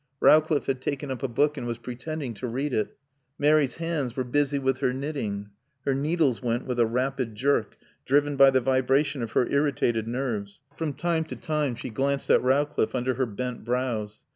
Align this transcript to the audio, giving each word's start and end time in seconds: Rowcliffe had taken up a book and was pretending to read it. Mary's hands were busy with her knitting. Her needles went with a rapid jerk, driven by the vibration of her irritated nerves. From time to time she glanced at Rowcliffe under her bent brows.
Rowcliffe 0.19 0.65
had 0.65 0.81
taken 0.81 1.11
up 1.11 1.21
a 1.21 1.27
book 1.27 1.57
and 1.59 1.67
was 1.67 1.77
pretending 1.77 2.33
to 2.33 2.47
read 2.47 2.73
it. 2.73 2.97
Mary's 3.37 3.75
hands 3.75 4.15
were 4.15 4.23
busy 4.23 4.57
with 4.57 4.79
her 4.79 4.93
knitting. 4.93 5.51
Her 5.85 5.93
needles 5.93 6.41
went 6.41 6.65
with 6.65 6.79
a 6.79 6.87
rapid 6.87 7.35
jerk, 7.35 7.77
driven 8.03 8.35
by 8.35 8.49
the 8.49 8.61
vibration 8.61 9.21
of 9.21 9.33
her 9.33 9.47
irritated 9.47 10.07
nerves. 10.07 10.59
From 10.75 10.93
time 10.95 11.25
to 11.25 11.35
time 11.35 11.75
she 11.75 11.91
glanced 11.91 12.31
at 12.31 12.41
Rowcliffe 12.41 12.95
under 12.95 13.13
her 13.13 13.27
bent 13.27 13.63
brows. 13.63 14.23